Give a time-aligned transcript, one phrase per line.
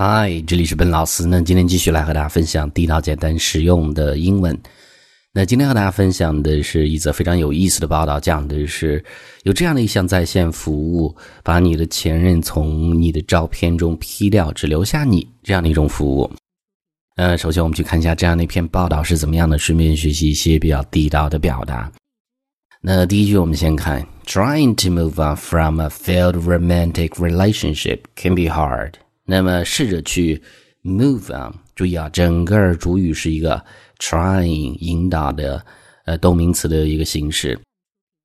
[0.00, 1.26] 嗨，这里是本老师。
[1.26, 4.56] 那今天继续来和大家分享地道、简单、实用的英文。
[5.32, 9.04] 那今天和大家分享的是一则非常有意思的报道，讲的是
[9.42, 16.30] 有这样的一项在线服务，把你的前任从你的照片中 P 掉，只留下你这样的一种服务。
[17.16, 21.90] 呃，首先我们去看一下这样的一篇报道是怎么样的，顺便学习一些比较地道的表达。
[22.80, 28.92] 那第一句我们先看：Trying to move on from a failed romantic relationship can be hard。
[29.30, 30.42] 那么试着去
[30.82, 33.62] move on，注意啊，整个主语是一个
[33.98, 35.62] trying 引导的
[36.06, 37.60] 呃动名词的一个形式。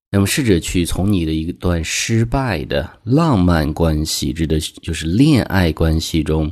[0.09, 6.50] 那么试着去从你的一段失败的浪漫关系，指的就是恋爱关系中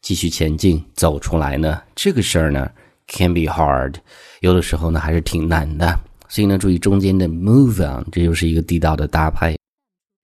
[0.00, 1.82] 继续前进走出来呢？
[1.94, 2.70] 这个事儿呢
[3.08, 3.96] ，can be hard，
[4.40, 6.00] 有的时候呢还是挺难的。
[6.28, 9.54] 所以呢，注意中间的 move on，这就是一个地道的搭配，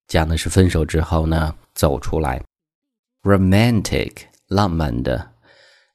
[0.07, 2.41] 讲的是分手之后呢走出来。
[3.23, 4.11] Romantic
[4.47, 5.31] 浪漫的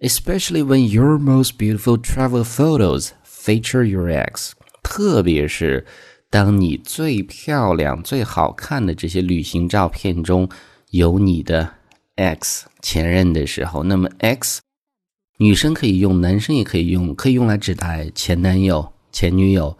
[0.00, 5.86] ，especially when your most beautiful travel photos feature your ex，特别是
[6.30, 10.48] 当你最漂亮、最好看的这些旅行照片中
[10.90, 11.74] 有你的
[12.16, 14.58] ex 前任的时候，那么 ex
[15.38, 19.76] 女生可以用，男生也可以用，可以用来指代前男友、前女友、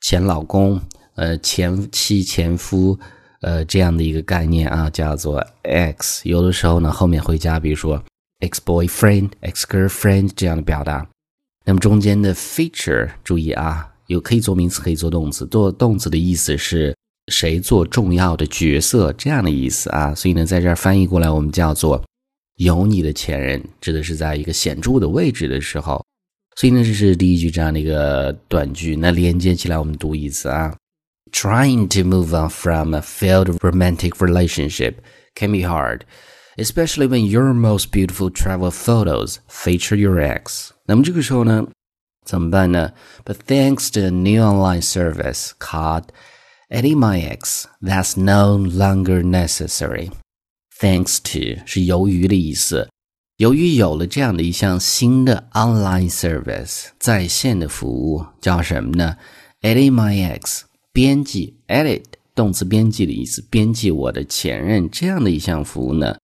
[0.00, 0.80] 前老公、
[1.16, 2.98] 呃前妻、前夫。
[3.42, 6.20] 呃，这样的一个概念啊，叫做 ex。
[6.22, 8.02] 有的时候呢，后面会加，比如说
[8.40, 11.06] ex boyfriend、ex girlfriend 这样的表达。
[11.64, 15.44] 那么中间的 feature，注意啊，有可以做名词，可以做动词。
[15.46, 16.96] 做动词的意思是
[17.32, 20.14] 谁做重要的角色这样的意思啊。
[20.14, 22.00] 所以呢，在这儿翻译过来，我们叫做
[22.58, 26.04] 有你的前任，指的是在一个显著的位置的时候。
[26.54, 28.94] 所以呢，这是第一句这样的一个短句。
[28.94, 30.72] 那连接起来，我们读一次啊。
[31.31, 35.01] Trying to move on from a failed romantic relationship
[35.35, 36.05] can be hard,
[36.57, 40.71] especially when your most beautiful travel photos feature your ex.
[40.85, 41.67] 那么这个时候呢，
[42.25, 42.93] 怎么办呢？
[43.25, 46.05] But thanks to a new online service called
[46.69, 50.11] Eddie My Ex, that's no longer necessary.
[50.79, 52.89] Thanks to 是由于的意思。
[53.37, 59.17] 由于有了这样的一项新的 online service 在线的服务，叫什么呢？
[59.61, 60.61] Eddie My Ex
[60.92, 62.02] 编辑 edit
[62.34, 66.16] 动词编辑的意思，编辑我的前任这样的一项服务呢，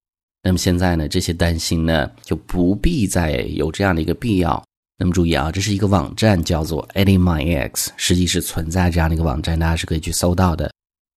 [0.42, 4.62] 那么现在呢，这些担心呢就不必再有这样的一个必要。
[4.98, 10.70] 那么注意啊，这是一个网站，叫做 Edit My Ex，实际是存在这样的一个网站，大家是可以去搜到的。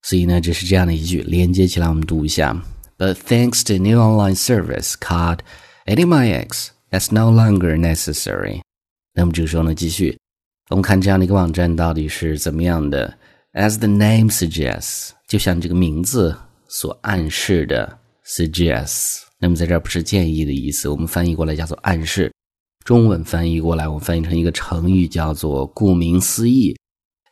[0.04, 2.56] 所以呢，这是这样的一句，连接起来我们读一下
[2.98, 5.40] ：But thanks to new online service called
[5.86, 8.62] Edit My Ex, that's no longer necessary。
[9.14, 10.18] 那么这个时候呢，继续，
[10.70, 13.18] 我们看这样的一个网站到底是怎么样的。
[13.53, 16.37] As the name suggests，就像这个名字
[16.69, 22.31] 所暗示的 suggests，那么在这儿不是建议的意思，我们翻译过来叫做暗示。
[22.85, 26.77] 中文翻译过来，我们翻译成一个成语叫做顾名思义。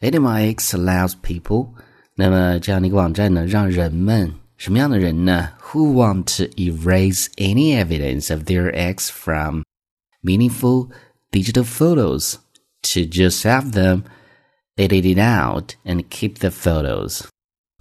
[0.00, 1.68] Edmix allows people，
[2.16, 5.50] 那么这样的一个网站呢，让人们什么样的人呢？
[5.70, 9.62] Who want to erase any evidence of their ex from
[10.22, 10.88] meaningful
[11.30, 12.34] digital photos
[12.82, 14.02] to just have them
[14.79, 17.23] edit it out and keep the photos。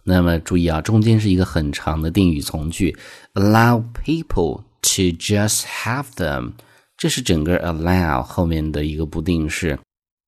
[0.03, 2.97] 那么注意啊，中间是一个很长的定语从句
[3.35, 6.53] ，allow people to just have them，
[6.97, 9.79] 这是整个 allow 后面的一个不定式。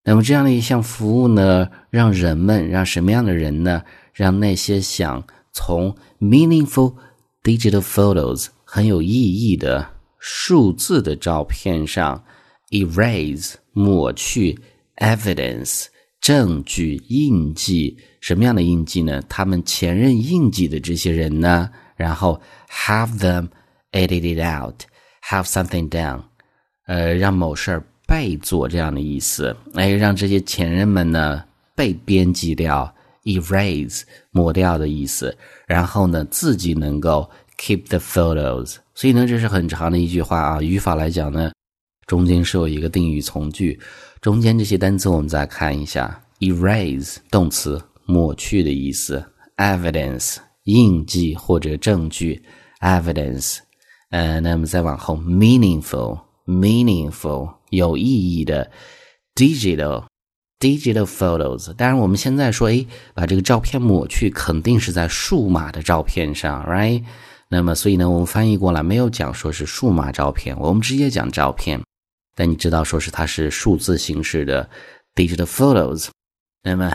[0.05, 3.83] 那么这样的一项服务呢，让人们让什么样的人呢？
[4.13, 5.23] 让那些想
[5.53, 6.95] 从 meaningful
[7.43, 9.89] digital photos 很有意义的
[10.19, 12.23] 数字的照片上
[12.71, 14.59] erase 抹去
[14.97, 15.87] evidence。
[16.21, 19.23] 证据印记什么样的印记呢？
[19.29, 21.71] 他们前任印记的这些人呢？
[21.97, 23.49] 然后 have them
[23.93, 26.23] edit it out，have something done，
[26.87, 29.57] 呃，让某事儿被做这样的意思。
[29.75, 31.43] 哎，让这些前任们呢
[31.75, 32.95] 被编辑掉
[33.25, 35.37] ，erase 抹掉的意思。
[35.67, 37.29] 然后呢，自己能够
[37.59, 38.77] keep the photos。
[38.95, 40.63] 所以呢，这是很长的一句话啊。
[40.63, 41.53] 语法来讲呢，
[42.11, 43.79] 中间是有一个定语从句。
[44.21, 49.25] 中间这些单词我们再看一下：erase 动词，抹去的意思
[49.57, 52.43] ；evidence 印记或者证据
[52.81, 53.59] ；evidence，
[54.11, 58.69] 呃，那么再往后，meaningful meaningful 有意义的
[59.37, 60.07] ；digital
[60.59, 61.73] digital photos。
[61.75, 62.85] 当然，我们现在说，哎，
[63.15, 67.05] 把这个照片抹去，肯定是在数码的照片上，right？
[67.49, 71.81] 那么，所以呢，我们翻译过来没有讲说是数码照片，我们直接讲照片。
[72.40, 74.70] 但你知道，说是它是数字形式的
[75.16, 76.10] digital photos，
[76.64, 76.92] 那么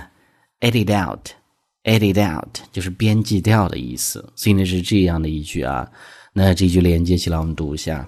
[0.61, 4.33] edit out，edit out 就是编辑掉的意思。
[4.37, 5.91] 所以呢是这样的一句啊。
[6.33, 8.07] 那这句连接起来，我们读一下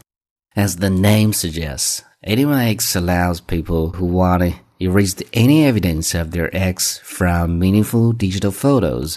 [0.54, 6.54] As the name suggests, 81x allows people who want to erase any evidence of their
[6.54, 9.16] ex from meaningful digital photos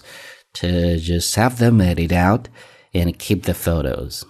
[0.53, 2.47] to just have them edit out
[2.93, 4.23] and keep the photos.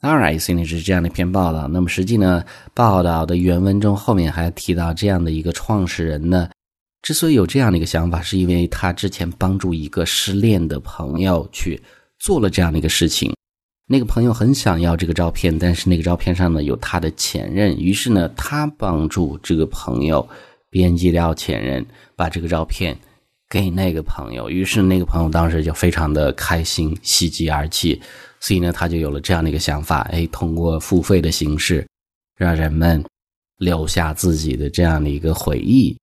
[0.00, 1.66] Alright，所以呢是这样的一篇报道。
[1.66, 6.48] 那么实际呢，报道的原文中后面还提到这样的一个创始人呢，
[7.02, 11.82] 之所以有这样的一个想法，是因为他之前帮助一个失恋的朋友去
[12.20, 13.34] 做了这样的一个事情。
[13.90, 20.28] 那个朋友很想要这个照片，但是那个照片上呢有他的前任，于是呢他帮助这个朋友
[20.70, 21.84] 编辑掉前任，
[22.14, 22.96] 把这个照片
[23.50, 24.48] 给那个朋友。
[24.48, 28.00] 于是那个朋友当时就非常的开心，喜极而泣。
[28.40, 31.86] 所以呢，他就有了这样的一个想法，哎，通过付费的形式，
[32.36, 33.04] 让人们
[33.58, 35.96] 留下自己的这样的一个回忆。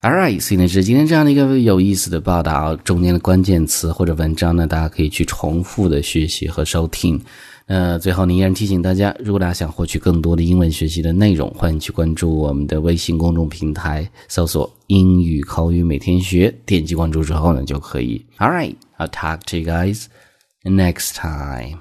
[0.00, 7.20] All right，所以呢是今天这样的一个有意思的报道，中间的关键词或者文章呢，大家可以去重复的学习和收听。
[7.66, 18.20] 呃，最后呢，依然提醒大家，如果大家想获取更多的英文学习的内容，欢迎去关注我们的微信公众平台，搜索“英语口语每天学”，点击关注之后呢，就可以。
[18.38, 20.06] All right，I'll talk to you guys
[20.64, 21.80] next time.